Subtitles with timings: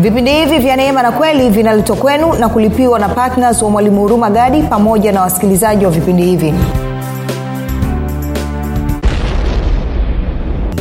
[0.00, 4.30] vipindi hivi vya neema na kweli vinaletwa kwenu na kulipiwa na ptns wa mwalimu huruma
[4.30, 6.54] gadi pamoja na wasikilizaji wa vipindi hivi.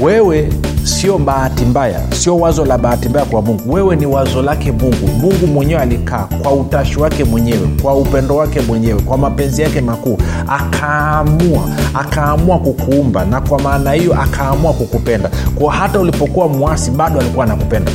[0.02, 0.49] Wewe
[0.84, 3.73] sio bahati mbaya sio wazo la bahati mbaya kwa mungu.
[3.73, 5.07] Wewe ni wazo lake mungu.
[5.21, 10.17] Mungu mwenyewe alikaa kwa utashi wake mwenyewe kwa upendo wake mwenyewe kwa mapenzi yake makuu.
[10.47, 11.61] Akaamua
[11.93, 15.30] akaamua kukuumba na kwa maana hiyo akaamua kukupenda.
[15.55, 17.91] Kwa hata ulipokuwa mwasi bado alikuwa anakupenda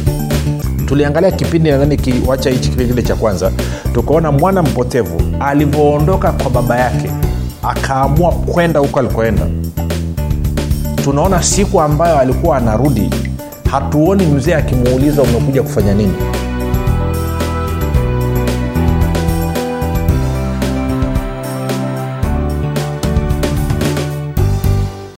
[0.86, 3.50] tuliangalia kipindi nadhani kiwacha hichi kipindi kile cha kwanza
[3.94, 7.10] tukaona mwana mpotevu alivyoondoka kwa baba yake
[7.62, 9.42] akaamua kwenda huko alikoenda.
[11.04, 13.10] Tunaona siku ambayo alikuwa anarudi
[13.70, 16.12] hatuoni mzee akimuuliza umekuja kufanya nini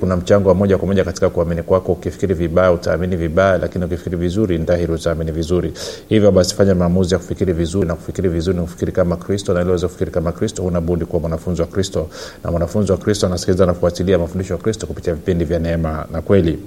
[0.00, 1.92] kuna mchango wa moja kwa moja katika kuamini kwako.
[1.92, 5.72] Ukifikiri vibaya utaamini vibaya lakini ukifikiri vizuri ndahiri utaamini vizuri.
[6.08, 9.60] Hivyo basi fanya maamuzi ya kufikiri vizuri na kufikiri vizuri ni kufikiri kama kristo na
[9.60, 12.08] iliweza kufikiri kama kristo unabudi kuwa mwanafunzi wa kristo.
[12.44, 16.22] Na mwanafunzi wa kristo anasikiliza na kufuatilia mafundisho ya kristo kupitia vipindi vya neema na
[16.22, 16.58] kweli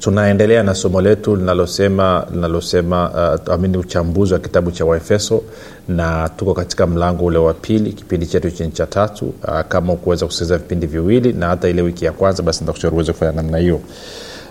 [0.00, 3.10] tunaendelea na somo letu linalosema linalosema
[3.46, 5.42] uh, amini uchambuzi wa kitabu cha waefeso
[5.88, 9.24] na tuko katika mlango ule wa pili kipindi chetu chini cha tatu.
[9.44, 13.12] Uh, kama ukuweza kusikiliza vipindi viwili na hata ile wiki ya kwanza basi nitakushauri uweze
[13.12, 13.80] kufanya namna hiyo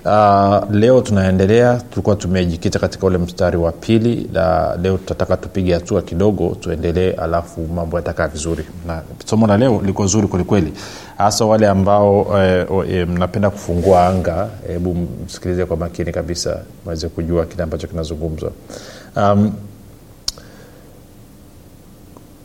[0.05, 1.81] Uh, leo tunaendelea.
[1.89, 7.61] Tulikuwa tumejikita katika ule mstari wa pili na leo tutataka tupige hatua kidogo tuendelee alafu
[7.61, 8.65] mambo yatakaa vizuri.
[8.87, 10.73] Na somo la leo liko zuri kwelikweli
[11.17, 14.95] hasa wale ambao eh, eh, mnapenda kufungua anga hebu
[15.25, 18.51] msikilize kwa makini kabisa mweze kujua kile ambacho kinazungumzwa.
[19.15, 19.51] Um,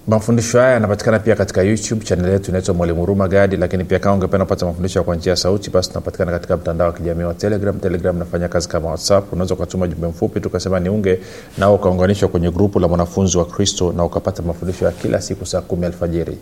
[0.07, 4.15] mafundisho haya yanapatikana pia katika youtube chanel yetu inaitwa mwalimu ruma gadi lakini pia kama
[4.15, 7.79] ungependa kupata mafundisho kwa njia ya sauti basi tunapatikana katika mtandao wa kijamii wa telegram.
[7.81, 9.33] Telegram nafanya kazi kama whatsapp.
[9.33, 11.19] Unaweza ukatuma jumbe mfupi tukasema niunge
[11.59, 15.61] nao ukaunganishwa kwenye grupu la mwanafunzi wa kristo na ukapata mafundisho ya kila siku saa
[15.61, 16.39] kumi alfajiri.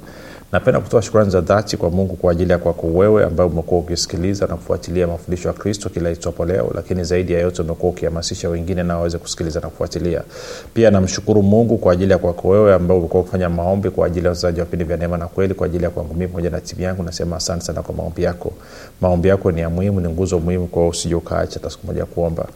[0.53, 4.47] napenda kutoa shukrani za dhati kwa mungu kwa ajili ya kwako wewe ambaye umekuwa ukisikiliza
[4.47, 8.83] na kufuatilia mafundisho ya kristo kila itwapo leo lakini zaidi ya yote umekuwa ukihamasisha wengine
[8.83, 10.23] nao waweze kusikiliza na kufuatilia.
[10.75, 14.31] Pia namshukuru mungu kwa ajili ya kwako wewe ambao umekuwa ukifanya maombi kwa ajili ya
[14.31, 16.83] wazaji wa vipindi vya neema na kweli kwa ajili ya kwangu mii pamoja na timu
[16.83, 18.53] yangu nasema asante sana kwa maombi yako.
[19.01, 22.47] Maombi yako ni ya muhimu ni nguzo muhimu kwao usije ukaacha hata siku moja kuomba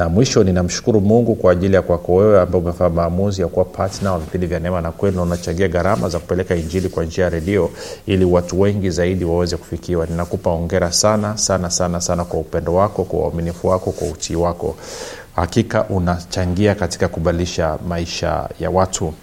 [0.00, 4.12] na mwisho ninamshukuru mungu kwa ajili ya kwako wewe ambao umefanya maamuzi ya kuwa patna
[4.12, 7.30] wa vipindi vya neema na kweli na unachangia gharama za kupeleka injili kwa njia ya
[7.30, 7.70] redio
[8.06, 10.06] ili watu wengi zaidi waweze kufikiwa.
[10.06, 14.76] Ninakupa ongera sana sana sana sana kwa upendo wako kwa uaminifu wako kwa utii wako.
[15.36, 19.14] Hakika unachangia katika kubadilisha maisha ya watu.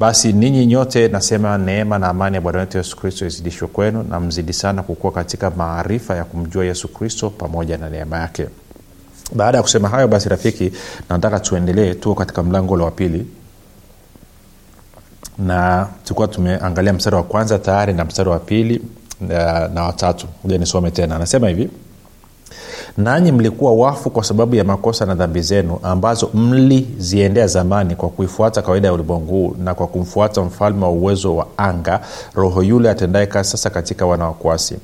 [0.00, 4.20] Basi ninyi nyote nasema neema na amani ya bwana wetu yesu kristo izidishwe kwenu na
[4.20, 8.46] mzidi sana kukua katika maarifa ya kumjua yesu kristo pamoja na neema yake
[9.32, 10.72] baada ya kusema hayo basi rafiki
[11.10, 13.26] nataka tuendelee tuko katika mlango ule wa pili.
[15.38, 18.82] Na tulikuwa tumeangalia mstari wa kwanza tayari na mstari wa pili
[19.20, 21.16] na, na watatu uja nisome tena.
[21.16, 21.70] Anasema hivi
[22.96, 28.62] nanyi mlikuwa wafu kwa sababu ya makosa na dhambi zenu ambazo mliziendea zamani kwa kuifuata
[28.62, 32.00] kawaida ya ulimwengu na kwa kumfuata mfalme wa uwezo wa anga
[32.34, 34.76] roho yule atendaye kazi sasa katika wanawakwasi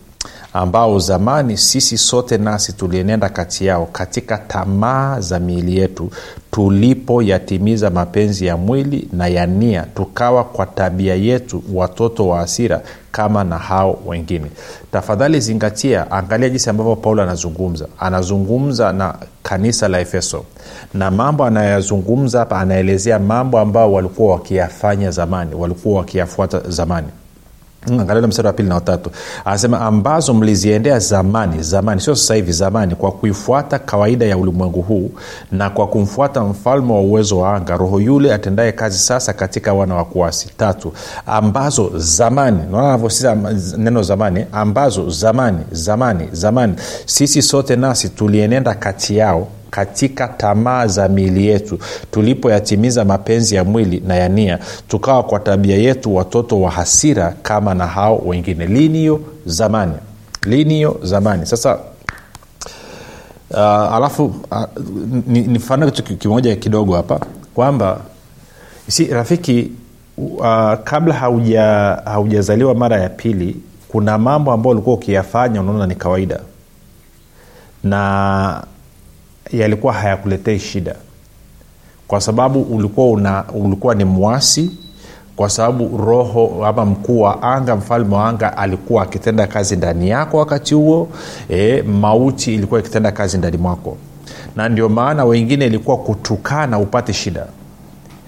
[0.52, 6.11] ambao zamani sisi sote nasi tulienenda kati yao katika tamaa za miili yetu
[6.50, 12.81] tulipoyatimiza mapenzi ya mwili na ya nia tukawa kwa tabia yetu watoto wa asira
[13.12, 14.47] kama na hao wengine.
[14.93, 17.87] Tafadhali zingatia angalia jinsi ambavyo paulo anazungumza.
[18.00, 20.44] Anazungumza na kanisa la efeso
[20.94, 27.08] na mambo anayoyazungumza hapa anaelezea mambo ambayo walikuwa wakiyafanya zamani walikuwa wakiyafuata zamani
[27.88, 29.11] angalia mstari wa pili na watatu
[29.44, 35.11] anasema ambazo mliziendea zamani zamani sio sasa hivi zamani kwa kuifuata kawaida ya ulimwengu huu
[35.53, 39.94] na kwa kumfuata mfalme wa uwezo wa anga roho yule atendaye kazi sasa katika wana
[39.94, 40.49] wa kuasi.
[40.56, 40.93] Tatu
[41.27, 43.37] ambazo zamani naona anavyosisa
[43.77, 46.75] neno zamani ambazo zamani zamani zamani
[47.06, 51.78] sisi sote nasi tulienenda kati yao katika tamaa za miili yetu
[52.11, 54.58] tulipoyatimiza mapenzi ya mwili na ya nia
[54.88, 58.67] tukawa kwa tabia yetu watoto wa hasira kama na hao wengine.
[58.67, 59.93] Lini zamani.
[60.46, 61.46] Lini zamani.
[61.46, 61.78] Sasa
[63.50, 63.58] uh,
[63.94, 64.64] alafu uh,
[65.26, 67.20] nifanue kitu kimoja kidogo hapa
[67.55, 68.00] kwamba
[68.88, 69.70] si rafiki
[70.19, 71.62] uh, kabla hauja
[72.05, 73.56] haujazaliwa mara ya pili
[73.88, 76.40] kuna mambo ambayo ulikuwa ukiyafanya unaona ni kawaida.
[77.84, 78.62] Na
[79.52, 80.94] yalikuwa hayakuletei shida.
[82.08, 84.70] Kwa sababu ulikuwa una ulikuwa ni mwasi
[85.37, 90.37] kwa sababu roho ama mkuu wa anga mfalme wa anga alikuwa akitenda kazi ndani yako
[90.38, 91.08] wakati huo
[91.50, 93.97] e, mauti ilikuwa ikitenda kazi ndani mwako.
[94.56, 97.47] Na ndio maana wengine ilikuwa kutukana upate shida.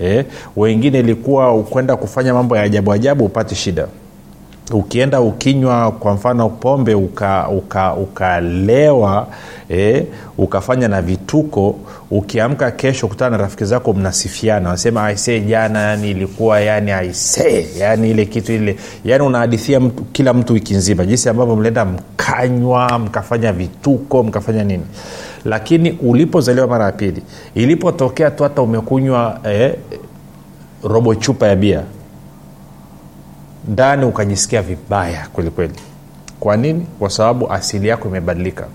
[0.01, 0.25] E,
[0.57, 3.87] wengine ilikuwa kwenda kufanya mambo ya ajabu ajabu upate shida
[4.77, 8.43] ukienda ukinywa kwa mfano pombe ukalewa uka, uka
[9.71, 10.07] e,
[10.39, 11.77] ukafanya na vituko
[12.11, 14.67] ukiamka kesho kutana na rafiki zako mnasifiana.
[14.69, 18.77] Wanasema aisee jana yani ilikuwa yani aisee yani ile kitu ile.
[19.05, 21.05] Yani unahadithia mtu, kila mtu wiki nzima.
[21.07, 24.85] Jinsi ambavyo mlienda mkanywa mkafanya vituko mkafanya nini.
[25.45, 27.23] Lakini ulipozaliwa mara ya pili
[27.55, 29.75] ilipotokea tu hata umekunywa eh,
[30.85, 31.83] robo chupa ya bia
[33.69, 35.75] ndani ukajisikia vibaya kwelikweli
[36.41, 36.87] kwa nini?
[36.99, 38.67] Kwa sababu asili yako imebadilika.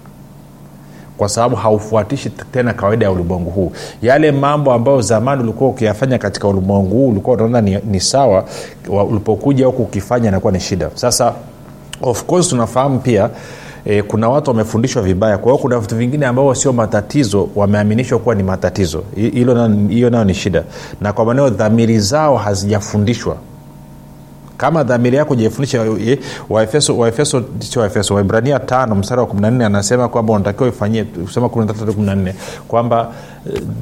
[1.18, 3.72] Kwa sababu haufuatishi tena kawaida ya ulimwengu huu.
[4.02, 8.46] Yale mambo ambayo zamani ulikuwa ukiyafanya katika ulimwengu huu ulikuwa unaona ni, ni sawa
[9.10, 10.90] ulipokuja huku ukifanya inakuwa ni shida.
[10.96, 11.34] Sasa
[12.02, 13.30] of course tunafahamu pia
[13.86, 15.38] e, kuna watu wamefundishwa vibaya.
[15.38, 19.04] Kwa hiyo kuna vitu vingine ambavyo sio matatizo wameaminishwa kuwa ni matatizo.
[19.90, 20.64] Hiyo nayo ni shida.
[21.02, 23.38] Na kwa maneo dhamiri zao hazijafundishwa
[24.58, 25.86] kama dhamiri yako jaifundisha
[26.50, 32.34] waefeso waefeso sio waefeso waibrania tano mstari wa 14 anasema kwamba unatakiwa ifanyie kusema 14
[32.68, 33.12] kwamba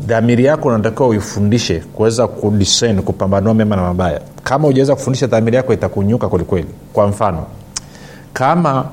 [0.06, 4.22] dhamiri yako unatakiwa uifundishe kuweza kudisen kupambanua mema na mabaya.
[4.44, 7.46] Kama ujaweza kufundisha dhamiri yako itakunyuka kwelikweli kwa mfano
[8.34, 8.86] kama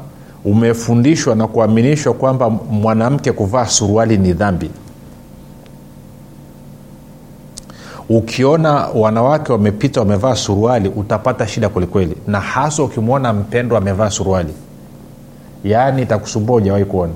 [0.45, 4.71] umefundishwa na kuaminishwa kwamba mwanamke kuvaa suruali ni dhambi
[8.17, 14.53] ukiona wanawake wamepita wamevaa suruali utapata shida kwelikweli na hasa ukimwona mpendwa amevaa suruali.
[15.65, 17.13] Yaani itakusumbua ujawahi kuona.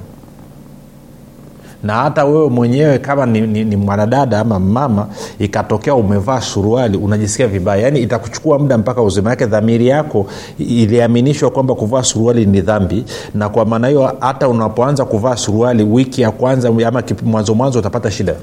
[1.83, 5.07] Na hata wewe mwenyewe kama ni, ni, ni mwanadada ama mama
[5.39, 7.83] ikatokea umevaa suruali unajisikia vibaya.
[7.83, 9.31] Yaani itakuchukua muda mpaka uzima.
[9.31, 10.27] Yake dhamiri yako
[10.59, 13.05] iliaminishwa kwamba kuvaa suruali ni dhambi.
[13.35, 18.11] Na kwa maana hiyo hata unapoanza kuvaa suruali wiki ya kwanza ama mwanzo mwanzo utapata
[18.11, 18.35] shida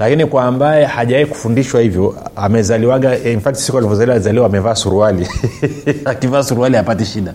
[0.00, 5.28] lakini kwa ambaye hajawai kufundishwa hivyo amezaliwaga in fact siku alivyozaliwa alizaliwa amevaa suruali.
[6.04, 7.34] Akivaa suruali apati shida.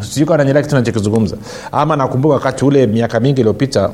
[0.00, 1.36] Siko ananyelea kitu nachokizungumza
[1.72, 3.90] ama nakumbuka wakati ule miaka mingi iliyopita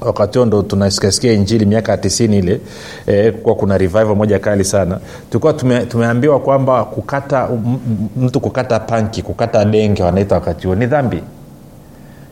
[0.00, 2.60] wakati huo ndo tunasikasikia injili miaka ya tisini ile
[3.06, 4.98] e, kuwa kuna revival moja kali sana.
[5.30, 7.78] Tulikuwa tume, tumeambiwa kwamba kukata m,
[8.16, 11.22] mtu kukata panki kukata denge wanaita wakati huo ni dhambi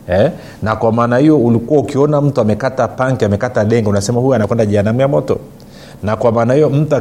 [0.09, 0.31] eh?
[0.63, 5.01] na kwa maana hiyo ulikuwa ukiona mtu amekata panki amekata denge unasema huyu anakwenda jehanamu
[5.01, 5.39] ya moto.
[6.03, 6.97] Na kwa maana hiyo mtu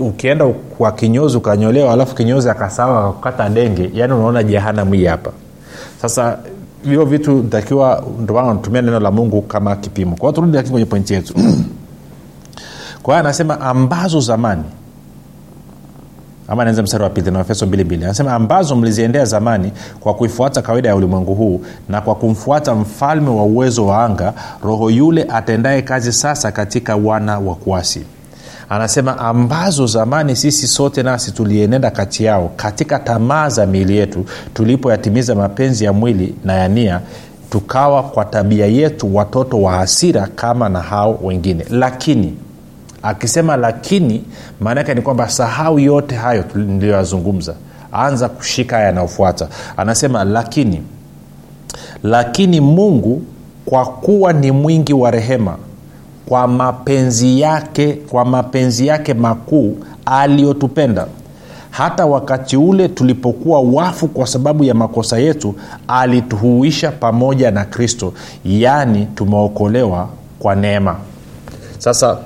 [0.00, 0.46] ukienda
[0.78, 5.30] kwa kinyozi ukanyolewa alafu kinyozi akasawa akakukata denge yani unaona jehanamu hii hapa.
[6.02, 6.38] Sasa
[6.84, 10.16] hivyo vitu takiwa ndomana unatumia neno la mungu kama kipimo.
[10.16, 11.34] Kwao turudi lakini kwenye pointi yetu.
[13.02, 14.62] Kwa hiyo anasema ambazo zamani
[16.52, 18.04] ama naanza mstari wa pili na efeso mbili.
[18.04, 23.42] Anasema ambazo mliziendea zamani kwa kuifuata kawaida ya ulimwengu huu na kwa kumfuata mfalme wa
[23.44, 24.32] uwezo wa anga
[24.64, 28.02] roho yule atendaye kazi sasa katika wana wa kuasi.
[28.68, 35.34] Anasema ambazo zamani sisi sote nasi tulienenda kati yao katika tamaa za miili yetu tulipoyatimiza
[35.34, 37.00] mapenzi ya mwili na ya nia
[37.50, 41.64] tukawa kwa tabia yetu watoto wa hasira kama na hao wengine.
[41.70, 42.34] Lakini
[43.02, 44.24] akisema lakini
[44.60, 47.54] maana yake ni kwamba sahau yote hayo niliyoyazungumza.
[47.92, 49.48] Anza kushika haya yanayofuata.
[49.76, 50.82] Anasema lakini
[52.02, 53.22] lakini mungu
[53.64, 55.56] kwa kuwa ni mwingi wa rehema
[56.26, 61.06] kwa mapenzi yake kwa mapenzi yake makuu aliyotupenda
[61.70, 65.54] hata wakati ule tulipokuwa wafu kwa sababu ya makosa yetu
[65.88, 68.12] alituhuisha pamoja na kristo.
[68.44, 70.96] Yaani tumeokolewa kwa neema.
[71.78, 72.18] Sasa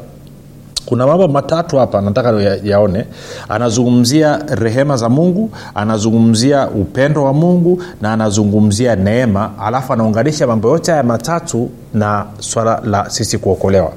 [0.86, 3.04] kuna mambo matatu hapa nataka ya, yaone.
[3.48, 9.50] Anazungumzia rehema za mungu anazungumzia upendo wa mungu na anazungumzia neema.
[9.58, 13.92] Alafu anaunganisha mambo yote haya matatu na swala la sisi kuokolewa.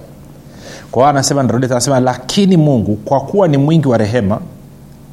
[0.91, 4.39] Kwa hiyo anasema anasema lakini mungu kwa kuwa ni mwingi wa rehema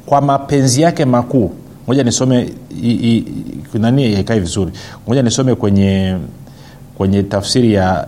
[0.05, 1.51] kwa mapenzi yake makuu
[1.87, 2.53] moja nisome
[2.83, 3.25] i,
[3.73, 4.71] nani ikae vizuri.
[5.07, 6.17] Moja nisome kwenye
[6.97, 8.07] kwenye tafsiri ya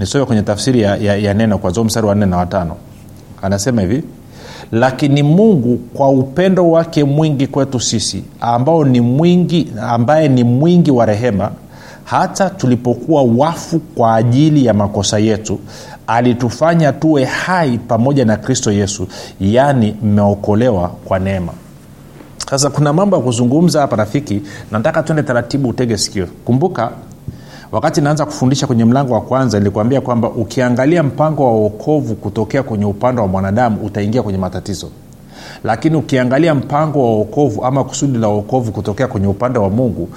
[0.00, 2.76] nisome kwenye tafsiri ya, ya, ya neno kwanzia mstari wa nne na watano
[3.42, 4.02] anasema hivi
[4.72, 11.06] lakini mungu kwa upendo wake mwingi kwetu sisi ambao ni mwingi ambaye ni mwingi wa
[11.06, 11.50] rehema
[12.04, 15.58] hata tulipokuwa wafu kwa ajili ya makosa yetu
[16.06, 19.06] alitufanya tuwe hai pamoja na kristo yesu
[19.40, 21.52] yaani mmeokolewa kwa neema.
[22.50, 24.42] Sasa kuna mambo ya kuzungumza hapa rafiki.
[24.70, 26.26] Nataka tuende taratibu utege sikio.
[26.44, 26.90] Kumbuka
[27.72, 32.84] wakati naanza kufundisha kwenye mlango wa kwanza nilikuambia kwamba ukiangalia mpango wa uokovu kutokea kwenye
[32.84, 34.88] upande wa mwanadamu utaingia kwenye matatizo.
[35.64, 40.08] Lakini ukiangalia mpango wa uokovu ama kusudi la uokovu kutokea kwenye upande wa mungu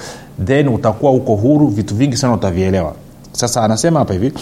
[0.45, 2.93] then utakuwa uko huru vitu vingi sana utavielewa.
[3.31, 4.33] Sasa anasema hapa hivi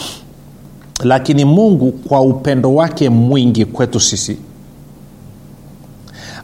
[1.03, 4.37] lakini mungu kwa upendo wake mwingi kwetu sisi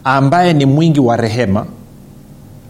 [0.04, 1.66] ambaye ni mwingi wa rehema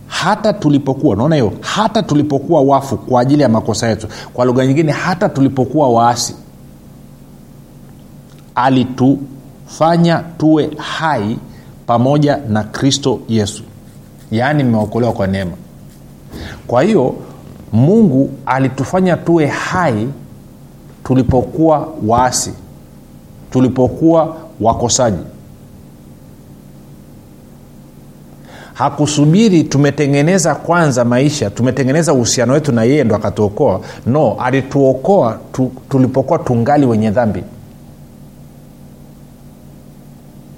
[0.07, 1.51] hata tulipokuwa naona hiyo?
[1.61, 4.07] Hata tulipokuwa wafu kwa ajili ya makosa yetu.
[4.33, 6.35] Kwa lugha nyingine hata tulipokuwa waasi
[8.55, 11.37] alitufanya tuwe hai
[11.87, 13.63] pamoja na kristo yesu.
[14.31, 15.51] Yaani mmeokolewa kwa neema.
[16.67, 17.15] Kwa hiyo
[17.73, 20.07] mungu alitufanya tuwe hai
[21.03, 22.53] tulipokuwa waasi
[23.51, 25.23] tulipokuwa wakosaji
[28.77, 33.81] hakusubiri tumetengeneza kwanza maisha tumetengeneza uhusiano wetu na yeye ndo akatuokoa.
[34.05, 37.43] No alituokoa tu, tulipokuwa tungali wenye dhambi.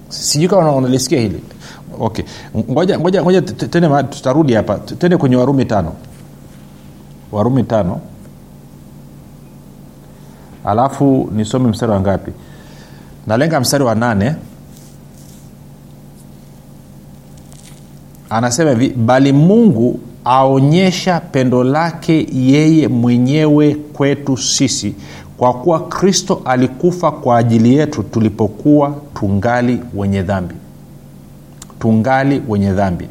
[0.10, 1.44] Sijui kama unalisikia hili.
[2.00, 2.26] Okay.
[2.72, 4.78] Ngoja ngoja ngoja tene tutarudi hapa.
[4.78, 5.94] Tende kwenye warumi tano.
[7.32, 8.00] Warumi tano.
[10.66, 12.32] Alafu nisome mstari wa ngapi?
[13.28, 14.36] Nalenga mstari wa nane
[18.30, 24.96] anasema hivi bali mungu aonyesha pendo lake yeye mwenyewe kwetu sisi
[25.38, 30.56] kwa kuwa kristo alikufa kwa ajili yetu tulipokuwa tungali wenye dhambi.
[31.80, 33.08] Tungali wenye dhambi.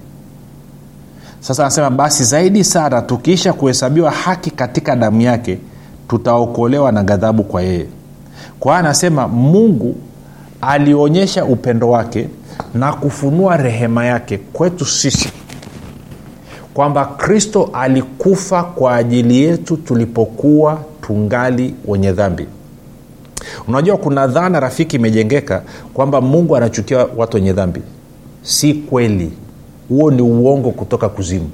[1.41, 5.59] Sasa anasema basi zaidi sana tukiisha kuhesabiwa haki katika damu yake
[6.09, 7.87] tutaokolewa na ghadhabu kwa yeye.
[8.61, 9.95] Kwa hiyo anasema mungu
[10.61, 12.29] alionyesha upendo wake
[12.75, 15.33] na kufunua rehema yake kwetu sisi
[16.75, 22.47] kwamba kristo alikufa kwa ajili yetu tulipokuwa tungali wenye dhambi.
[23.69, 25.63] Unajua kuna dhana rafiki imejengeka
[25.95, 27.83] kwamba mungu anachukia watu wenye dhambi.
[28.43, 29.33] Si kweli.
[29.89, 31.51] Huo ni uongo kutoka kuzimu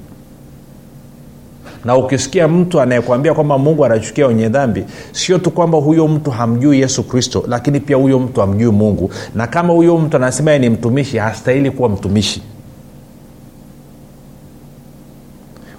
[1.85, 6.79] na ukisikia mtu anayekwambia kwamba mungu anachukia wenye dhambi sio tu kwamba huyo mtu hamjui
[6.79, 9.09] yesu kristo lakini pia huyo mtu hamjui mungu.
[9.35, 12.41] Na kama huyo mtu anasema ye ni mtumishi hastahili kuwa mtumishi.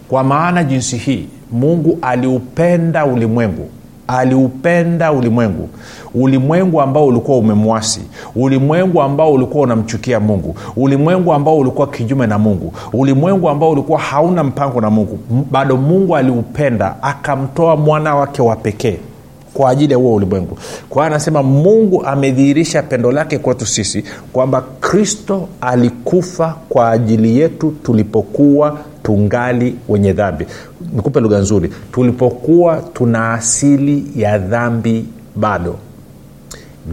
[0.09, 3.69] Kwa maana jinsi hii mungu aliupenda ulimwengu
[4.09, 5.69] aliupenda ulimwengu.
[6.15, 8.01] Ulimwengu ambao ulikuwa umemwasi.
[8.37, 10.55] Ulimwengu ambao ulikuwa unamchukia mungu.
[10.77, 12.73] Ulimwengu ambao ulikuwa kinyume na mungu.
[12.93, 15.19] Ulimwengu ambao ulikuwa hauna mpango na mungu.
[15.51, 18.97] Bado mungu aliupenda akamtoa mwana wake wa pekee
[19.55, 20.59] kwa ajili ya huo ulimwengu.
[20.89, 27.75] Kwa hiyo anasema mungu amedhihirisha pendo lake kwetu sisi kwamba kristo alikufa kwa ajili yetu
[27.83, 30.47] tulipokuwa tungali wenye dhambi.
[30.93, 31.73] Nikupe lugha nzuri.
[31.93, 35.77] Tulipokuwa tuna asili ya dhambi bado.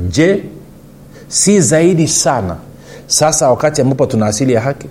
[0.09, 0.43] Je
[1.27, 2.55] si zaidi sana.
[3.07, 4.87] Sasa wakati ambapo tuna asili ya haki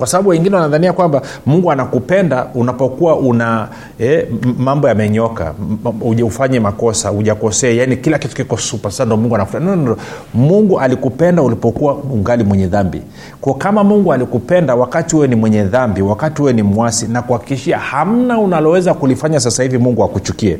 [0.00, 4.26] kwa sababu wengine wanadhania kwamba mungu anakupenda unapokuwa una eh,
[4.58, 5.54] mambo yamenyoka
[6.00, 8.58] uja ufanye makosa ujakosee yani kila kitu kiko
[9.06, 9.70] ndo mungu anakupenda.
[9.70, 9.96] No, no, no.
[10.34, 13.02] mungu alikupenda ulipokuwa ungali mwenye dhambi.
[13.40, 17.78] Kwa kama mungu alikupenda wakati huwe ni mwenye dhambi wakati huwe ni mwasi na kuhakikishia
[17.78, 20.58] hamna unaloweza kulifanya sasa hivi mungu akuchukie.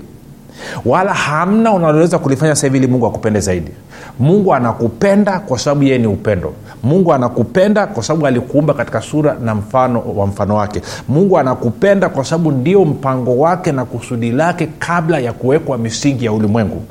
[0.84, 3.70] Wala hamna unaloweza kulifanya sasa hivi ili mungu akupende zaidi.
[4.18, 9.54] Mungu anakupenda kwa sababu yeye ni upendo mungu anakupenda kwa sababu alikuumba katika sura na
[9.54, 10.82] mfano wa mfano wake.
[11.08, 16.32] Mungu anakupenda kwa sababu ndio mpango wake na kusudi lake kabla ya kuwekwa misingi ya
[16.32, 16.82] ulimwengu.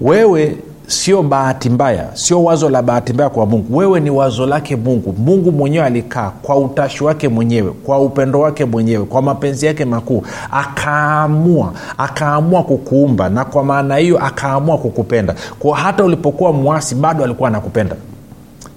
[0.00, 0.56] Wewe
[0.88, 3.76] sio bahati mbaya sio wazo la bahati mbaya kwa mungu.
[3.76, 5.14] Wewe ni wazo lake mungu.
[5.18, 10.22] Mungu mwenyewe alikaa kwa utashi wake mwenyewe kwa upendo wake mwenyewe kwa mapenzi yake makuu.
[10.50, 15.34] Akaamua akaamua kukuumba na kwa maana hiyo akaamua kukupenda.
[15.58, 17.96] Kwa hata ulipokuwa mwasi bado alikuwa anakupenda.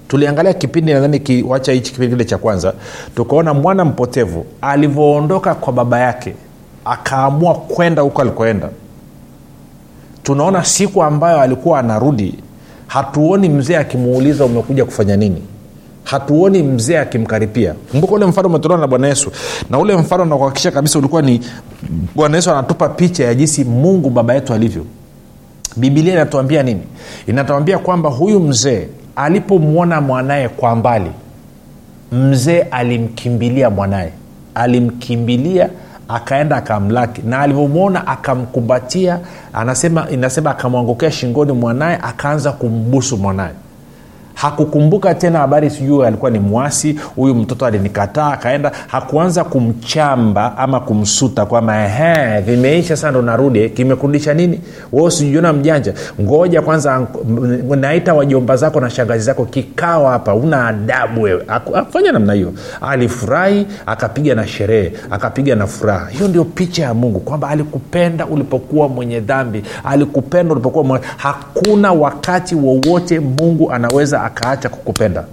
[0.08, 2.74] Tuliangalia kipindi nadhani kiwacha hichi kipindi kile cha kwanza
[3.15, 6.36] tukaona mwana mpotevu alivyoondoka kwa baba yake
[6.86, 8.70] akaamua kwenda huko alikoenda
[10.24, 12.36] tunaona siku ambayo alikuwa anarudi.
[12.88, 15.42] Hatuoni mzee akimuuliza umekuja kufanya nini?
[16.04, 17.74] Hatuoni mzee akimkaripia.
[17.92, 19.32] Kumbuka ule mfano umetolewa na bwana yesu.
[19.70, 21.42] Na ule mfano nakuhakikisha kabisa ulikuwa ni
[22.16, 24.86] bwana yesu anatupa picha ya jinsi mungu baba yetu alivyo.
[25.75, 26.82] Bibilia inatuambia nini?
[27.28, 31.12] Inatuambia kwamba huyu mzee alipomwona mwanaye kwa mbali
[32.12, 34.12] mzee alimkimbilia mwanaye.
[34.56, 35.70] Alimkimbilia
[36.15, 37.22] akaenda akamlaki.
[37.22, 39.20] Na alivyomwona akamkumbatia
[39.53, 43.53] anasema inasema akamwangokea shingoni mwanaye akaanza kumbusu mwanaye
[44.41, 51.45] hakukumbuka tena habari sijuu alikuwa ni mwasi huyu mtoto alinikataa akaenda hakuanza kumchamba ama kumsuta
[51.45, 51.88] kwamba
[52.41, 54.60] vimeisha sana ndo narudi kimekurudisha nini?
[54.91, 55.93] We sijiona mjanja.
[56.21, 57.07] Ngoja kwanza
[57.79, 61.43] naita wajomba zako na shangazi zako kikao hapa una adabu wewe.
[61.48, 62.53] Akufanya namna hiyo.
[62.81, 66.07] Alifurahi akapiga na sherehe akapiga na furaha.
[66.10, 71.05] Hiyo ndio picha ya mungu kwamba alikupenda ulipokuwa mwenye dhambi alikupenda ulipokuwa mwenye...
[71.17, 75.23] hakuna wakati wowote mungu anaweza akaacha kukupenda.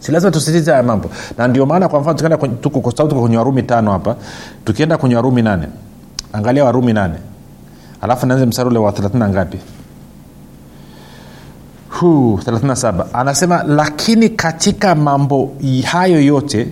[0.00, 1.10] Si lazima tusitize haya mambo.
[1.38, 2.80] Na ndio maana kwa mfano tukienda tuko
[3.20, 4.16] kwenye warumi tano hapa
[4.64, 5.66] tukienda kwenye warumi nane
[6.32, 7.14] angalia warumi nane.
[8.00, 9.58] Alafu naanze msari ule wa thelathina na ngapi?
[12.00, 15.50] 37 anasema lakini katika mambo
[15.84, 16.68] hayo yote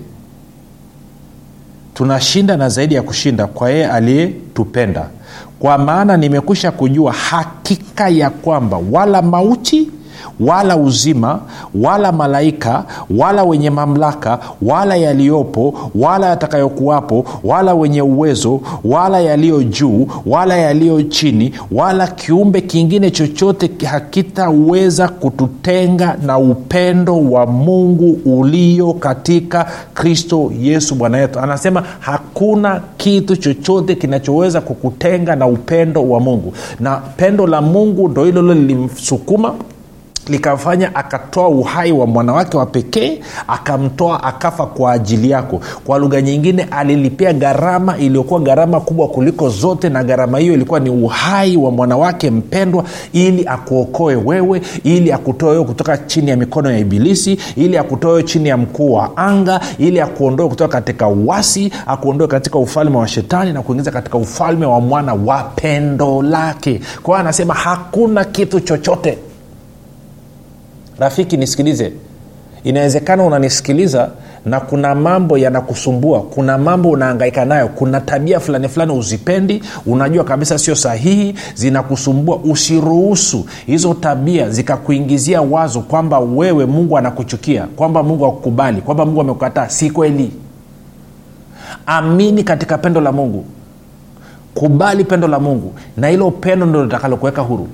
[1.95, 5.07] tunashinda na zaidi ya kushinda kwa yeye aliyetupenda.
[5.59, 9.91] Kwa maana nimekwisha kujua hakika ya kwamba wala mauti
[10.41, 11.41] wala uzima
[11.75, 12.85] wala malaika
[13.19, 21.03] wala wenye mamlaka wala yaliyopo wala yatakayokuwapo wala wenye uwezo wala yaliyo juu wala yaliyo
[21.03, 30.95] chini wala kiumbe kingine chochote hakitaweza kututenga na upendo wa mungu ulio katika kristo yesu
[30.95, 36.53] bwana yetu anasema hakuna kitu chochote kinachoweza kukutenga na upendo wa mungu.
[36.81, 39.55] Na pendo la mungu ndo hilo lilo lilimsukuma
[40.31, 45.61] likamfanya akatoa uhai wa mwanawake wa pekee akamtoa akafa kwa ajili yako.
[45.85, 50.91] Kwa lugha nyingine alilipia gharama iliyokuwa gharama kubwa kuliko zote na gharama hiyo ilikuwa ni
[50.91, 56.79] uhai wa mwanawake mpendwa ili akuokoe wewe ili akutoe wewe kutoka chini ya mikono ya
[56.79, 62.27] ibilisi ili akutoe wewe chini ya mkuu wa anga ili akuondoe kutoka katika uwasi akuondoe
[62.29, 66.81] katika ufalme wa shetani na kuingiza katika ufalme wa mwana wa pendo lake.
[67.03, 69.19] Kwa anasema hakuna kitu chochote
[71.01, 71.93] rafiki nisikilize.
[72.65, 74.11] Inawezekana unanisikiliza
[74.45, 80.59] na kuna mambo yanakusumbua kuna mambo unaangaika nayo kuna tabia fulani fulani uzipendi unajua kabisa
[80.59, 88.81] sio sahihi zinakusumbua usiruhusu hizo tabia zikakuingizia wazo kwamba wewe mungu anakuchukia kwamba mungu akukubali
[88.81, 89.69] kwamba mungu amekukataa.
[89.69, 90.33] Si kweli.
[91.87, 93.45] Amini katika pendo la mungu.
[94.55, 97.69] Kubali pendo la mungu na hilo pendo ndo litakalokuweka huru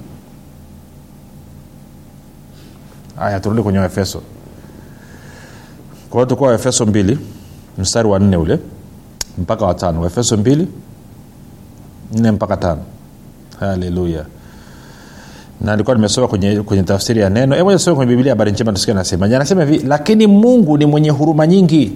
[3.18, 4.22] haya turudi kwenye waefeso.
[6.10, 7.18] Kwa tukuwa waefeso mbili
[7.78, 8.58] mstari wa nne ule
[9.38, 10.68] mpaka watano waefeso mbili
[12.12, 12.80] nne mpaka tano.
[13.60, 14.24] Haleluya.
[15.60, 17.64] Na nilikuwa nimesoma kwenye, kwenye tafsiri ya neno.
[17.64, 21.46] Moja soma kwenye biblia habari njema tusikia nasema anasema hivi lakini mungu ni mwenye huruma
[21.46, 21.92] nyingi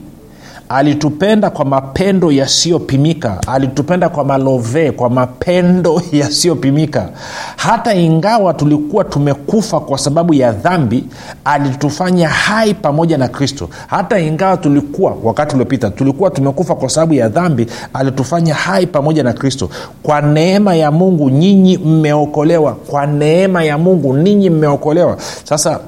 [0.71, 3.39] alitupenda kwa mapendo yasiyopimika.
[3.47, 7.09] Alitupenda kwa malove kwa mapendo yasiyopimika.
[7.57, 11.05] Hata ingawa tulikuwa tumekufa kwa sababu ya dhambi
[11.45, 13.69] alitufanya hai pamoja na kristo.
[13.87, 19.33] Hata ingawa tulikuwa wakati uliopita tulikuwa tumekufa kwa sababu ya dhambi alitufanya hai pamoja na
[19.33, 19.71] kristo.
[20.03, 22.73] Kwa neema ya mungu nyinyi mmeokolewa.
[22.73, 25.17] Kwa neema ya mungu ninyi mmeokolewa.
[25.45, 25.81] Sasa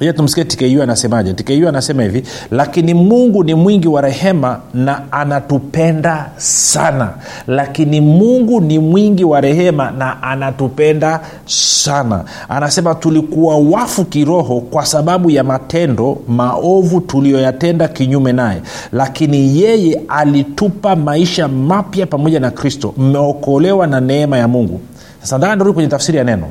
[0.00, 1.32] hiyo tumsikie tku anasemaje?
[1.32, 7.10] Tku anasema hivi lakini mungu ni mwingi wa rehema na anatupenda sana.
[7.46, 12.24] Lakini mungu ni mwingi wa rehema na anatupenda sana.
[12.48, 18.62] Anasema tulikuwa wafu kiroho kwa sababu ya matendo maovu tuliyoyatenda kinyume naye.
[18.92, 24.80] Lakini yeye alitupa maisha mapya pamoja na kristo mmeokolewa na neema ya mungu.
[25.20, 26.46] Sasa ndaa ndarudi kwenye tafsiri ya neno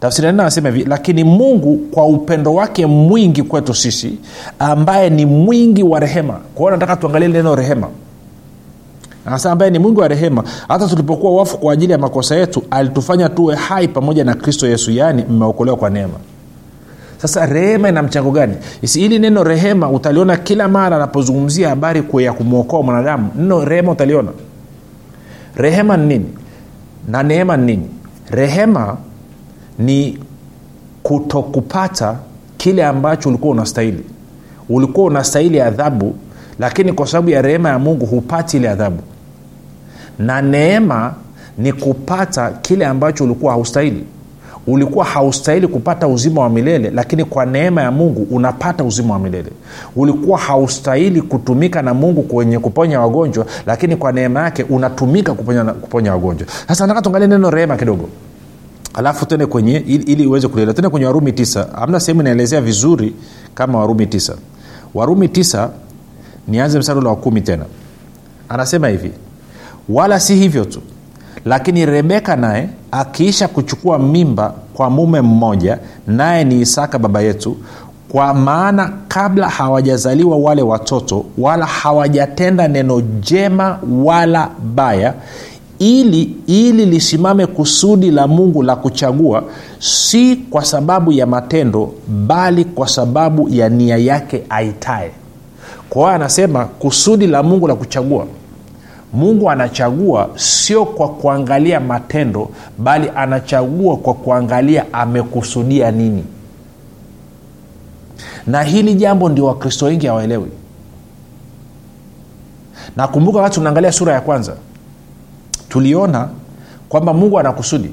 [0.00, 4.18] tafsiri nne anasema hivi lakini mungu kwa upendo wake mwingi kwetu sisi
[4.58, 6.40] ambaye ni mwingi wa rehema.
[6.54, 7.88] Kwao nataka tuangalie neno rehema.
[9.26, 13.28] Anasema ambaye ni mwingi wa rehema hata tulipokuwa wafu kwa ajili ya makosa yetu alitufanya
[13.28, 16.14] tuwe hai pamoja na kristo yesu yaani mmeokolewa kwa neema.
[17.18, 18.54] Sasa rehema ina mchango gani?
[18.82, 23.28] Hili neno rehema utaliona kila mara anapozungumzia habari ya kumwokoa mwanadamu.
[23.36, 24.30] Neno rehema utaliona.
[25.56, 26.26] Rehema ni nini?
[27.08, 27.88] Na neema ni nini?
[28.30, 28.96] Rehema
[29.78, 30.18] ni
[31.02, 32.16] kutokupata
[32.56, 34.04] kile ambacho ulikuwa unastahili.
[34.68, 36.14] Ulikuwa unastahili adhabu
[36.58, 39.02] lakini kwa sababu ya rehema ya mungu hupati ile adhabu.
[40.18, 41.14] Na neema
[41.58, 44.04] ni kupata kile ambacho ulikuwa haustahili.
[44.66, 49.50] Ulikuwa haustahili kupata uzima wa milele lakini kwa neema ya mungu unapata uzima wa milele.
[49.96, 56.12] Ulikuwa haustahili kutumika na mungu kwenye kuponya wagonjwa lakini kwa neema yake unatumika kuponya, kuponya
[56.12, 56.48] wagonjwa.
[56.68, 58.08] Sasa nataka tuangalie neno rehema kidogo
[58.94, 60.74] alafu tende kwenye ili, ili uweze kulielewa.
[60.74, 61.74] Tende kwenye warumi tisa.
[61.74, 63.14] Amna sehemu inaelezea vizuri
[63.54, 64.34] kama warumi tisa.
[64.94, 65.70] Warumi tisa
[66.48, 67.64] nianze mstari ule wa kumi tena.
[68.48, 69.10] Anasema hivi
[69.88, 70.80] wala si hivyo tu
[71.44, 77.56] lakini rebeka naye akiisha kuchukua mimba kwa mume mmoja naye ni isaka baba yetu
[78.08, 85.14] kwa maana kabla hawajazaliwa wale watoto wala hawajatenda neno jema wala baya
[85.84, 89.44] ili ili lisimame kusudi la mungu la kuchagua
[89.78, 91.92] si kwa sababu ya matendo
[92.26, 95.10] bali kwa sababu ya nia yake aitae
[95.90, 98.26] kwa anasema kusudi la mungu la kuchagua.
[99.12, 106.24] Mungu anachagua sio kwa kuangalia matendo bali anachagua kwa kuangalia amekusudia nini.
[108.46, 110.48] Na hili jambo ndio wakristo wengi hawaelewi.
[112.96, 114.56] Nakumbuka wakati unaangalia sura ya kwanza
[115.74, 116.28] tuliona
[116.88, 117.90] kwamba mungu anakusudi.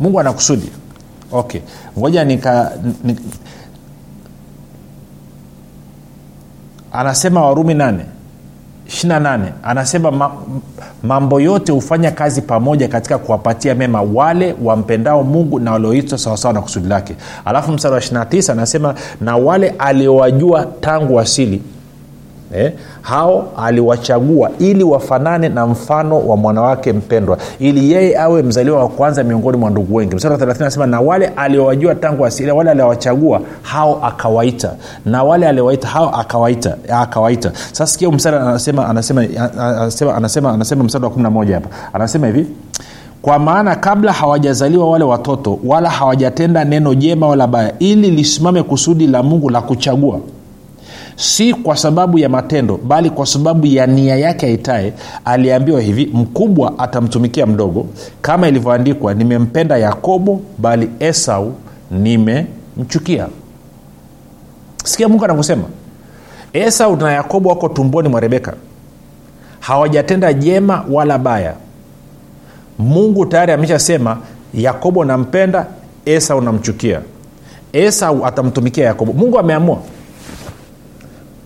[0.00, 0.70] Mungu anakusudi.
[1.32, 1.60] Okay.
[1.98, 2.72] Ngoja nika,
[3.04, 3.22] nika
[6.92, 7.94] anasema warumi 8
[8.86, 10.30] 28 anasema ma,
[11.02, 16.60] mambo yote hufanya kazi pamoja katika kuwapatia mema wale wampendao mungu na walioitwa sawasawa na
[16.62, 17.16] kusudi lake.
[17.44, 21.62] Alafu mstari wa 29 anasema na wale aliowajua tangu asili
[22.56, 28.88] eh, hao aliwachagua ili wafanane na mfano wa mwanawake mpendwa ili yeye awe mzaliwa wa
[28.88, 30.14] kwanza miongoni mwa ndugu wengi.
[30.16, 34.72] Msara wa 30 anasema na wale aliowajua tangu asili wale aliowachagua hao akawaita.
[35.06, 37.52] Na wale aliowaita hao akawaita akawaita.
[37.72, 39.20] Sasa sikia msara anasema anasema
[39.58, 41.68] anasema anasema, anasema msara wa 11 hapa.
[41.92, 42.46] Anasema hivi
[43.22, 49.06] kwa maana kabla hawajazaliwa wale watoto wala hawajatenda neno jema wala baya ili lisimame kusudi
[49.06, 50.20] la mungu la kuchagua
[51.16, 54.92] si kwa sababu ya matendo bali kwa sababu ya nia yake aitae
[55.24, 57.86] aliambiwa hivi mkubwa atamtumikia mdogo.
[58.22, 61.52] Kama ilivyoandikwa nimempenda yakobo bali esau
[61.90, 63.28] nimemchukia.
[64.84, 65.64] Sikia mungu anavyosema.
[66.52, 68.54] Esau na yakobo wako tumboni mwa rebeka.
[69.60, 71.54] Hawajatenda jema wala baya.
[72.78, 74.18] Mungu tayari ameshasema
[74.54, 75.66] yakobo nampenda
[76.04, 77.00] esau namchukia.
[77.72, 79.12] Esau atamtumikia yakobo.
[79.12, 79.78] Mungu ameamua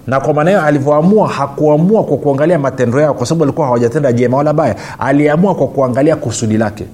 [0.09, 4.37] na kwa maana hiyo alivyoamua hakuamua kwa kuangalia matendo yao kwa sababu alikuwa hawajatenda jema
[4.37, 4.77] wala baya.
[4.99, 6.85] Aliamua kwa kuangalia kusudi lake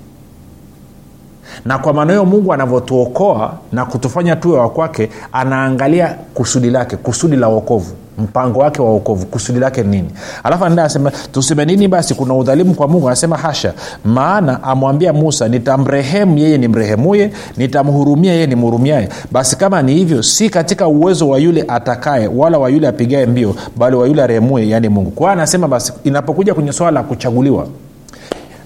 [1.64, 7.36] na kwa maana hiyo mungu anavyotuokoa na kutufanya tuwe wa kwake anaangalia kusudi lake kusudi
[7.36, 10.10] la uokovu mpango wake wa uokovu kusudi lake nini.
[10.44, 12.14] Alafu anaenda anasema tuseme nini basi?
[12.14, 13.06] Kuna udhalimu kwa mungu.
[13.08, 13.72] Anasema hasha.
[14.04, 20.22] Maana amwambia musa nitamrehemu yeye ni mrehemuye nitamhurumia yeye ni mhurumiaye basi kama ni hivyo
[20.22, 24.68] si katika uwezo wa yule atakaye wala wa yule apigae mbio bali wa yule arehemuye
[24.68, 25.10] yaani mungu.
[25.10, 27.66] Kwa anasema basi inapokuja kwenye swala la kuchaguliwa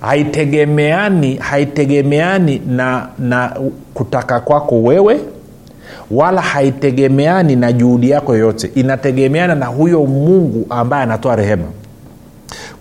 [0.00, 3.56] haitegemeani haitegemeani na na
[3.94, 5.20] kutaka kwako wewe
[6.11, 8.70] wala haitegemeani na juhudi yako yoyote.
[8.74, 11.64] Inategemeana na huyo mungu ambaye anatoa rehema.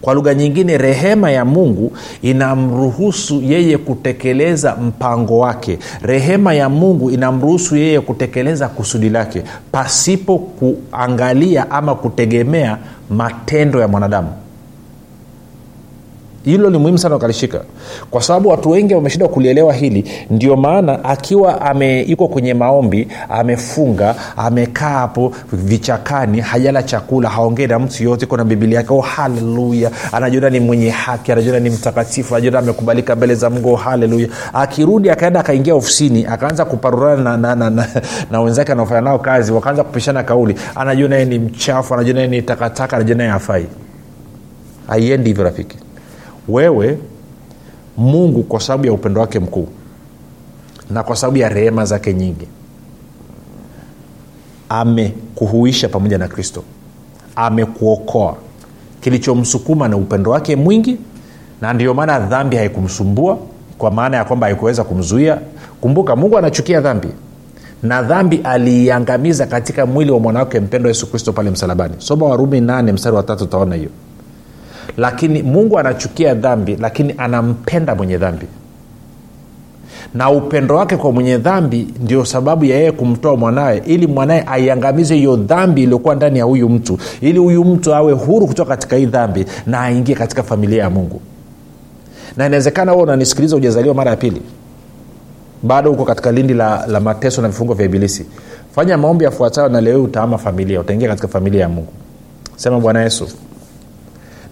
[0.01, 5.79] Kwa lugha nyingine rehema ya mungu inamruhusu yeye kutekeleza mpango wake.
[6.01, 12.77] Rehema ya mungu inamruhusu yeye kutekeleza kusudi lake pasipo kuangalia ama kutegemea
[13.09, 14.29] matendo ya mwanadamu
[16.51, 17.61] hilo ni muhimu sana ukalishika.
[18.11, 21.75] Kwa sababu watu wengi wameshindwa kulielewa hili ndio maana akiwa
[22.07, 28.77] yuko kwenye maombi amefunga amekaa hapo vichakani hajala chakula haongei na mtu yoyote kona bibilia
[28.77, 29.91] yake oh haleluya.
[30.11, 34.27] Anajiona ni mwenye haki anajiona ni mtakatifu anajiona amekubalika mbele za mungu oh haleluya.
[34.53, 37.87] Akirudi akaenda akaingia ofisini akaanza kuparurana na, na, na, na,
[38.31, 42.41] na wenzake anaofanya nao kazi wakaanza kupishana kauli anajiona ye ni mchafu anajiona ye ni
[42.41, 43.65] takataka anajiona ye hafai.
[44.87, 45.77] Haiendi hivyo rafiki
[46.47, 46.97] wewe
[47.97, 49.67] mungu kwa sababu ya upendo wake mkuu
[50.89, 52.47] na kwa sababu ya rehema zake nyingi.
[54.69, 56.63] Amekuhuisha pamoja na kristo.
[57.35, 58.35] Amekuokoa.
[59.01, 60.97] Kilichomsukuma na upendo wake mwingi
[61.61, 63.37] na ndio maana dhambi haikumsumbua
[63.77, 65.37] kwa maana ya kwamba haikuweza kumzuia.
[65.81, 67.07] Kumbuka mungu anachukia dhambi
[67.83, 71.93] na dhambi aliiangamiza katika mwili wa mwanawake mpendo yesu kristo pale msalabani.
[71.97, 73.89] Soma warumi 8 mstari wa tatu utaona hiyo
[74.97, 78.45] lakini mungu anachukia dhambi lakini anampenda mwenye dhambi.
[80.13, 85.15] Na upendo wake kwa mwenye dhambi ndio sababu ya yeye kumtoa mwanawe ili mwanaye aiangamize
[85.15, 89.05] hiyo dhambi iliyokuwa ndani ya huyu mtu ili huyu mtu awe huru kutoka katika hii
[89.05, 91.21] dhambi na aingie katika familia ya mungu.
[92.37, 94.41] Na inawezekana huo unanisikiliza ujazaliwa mara ya pili.
[95.63, 98.25] Bado huko katika lindi la, la mateso na vifungo vya ibilisi.
[98.75, 101.93] Fanya maombi yafuatayo na leo utaama familia utaingia katika familia ya mungu.
[102.55, 103.27] Sema bwana yesu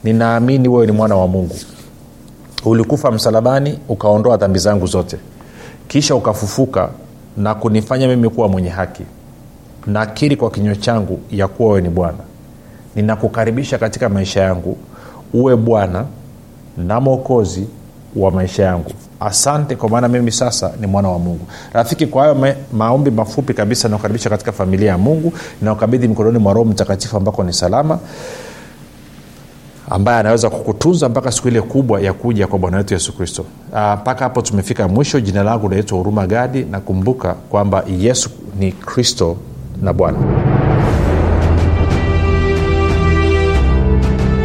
[0.06, 1.56] ninaamini wewe ni mwana wa mungu.
[2.66, 5.18] Ulikufa msalabani ukaondoa dhambi zangu zote.
[5.88, 6.90] Kisha ukafufuka
[7.38, 9.04] na kunifanya mimi kuwa mwenye haki.
[9.88, 12.18] Nakiri kwa kinywa changu ya kuwa wewe ni bwana.
[12.96, 14.78] Ninakukaribisha katika maisha yangu.
[15.34, 16.06] Uwe bwana
[16.78, 17.68] na mwokozi
[18.16, 18.92] wa maisha yangu.
[19.20, 21.46] Asante kwa maana mimi sasa ni mwana wa mungu.
[21.74, 25.34] Rafiki kwa hayo ma- maombi mafupi kabisa nakukaribisha katika familia ya mungu.
[25.62, 28.00] Naukabidhi mikononi mwa roho mtakatifu ambako ni salama
[29.90, 33.46] ambaye anaweza kukutunza mpaka siku ile kubwa ya kuja kwa bwana wetu yesu kristo.
[33.70, 35.20] Mpaka hapo tumefika mwisho.
[35.20, 36.64] Jina langu naitwa huruma gadi.
[36.64, 39.38] Na kumbuka kwamba yesu ni kristo
[39.82, 40.18] na bwana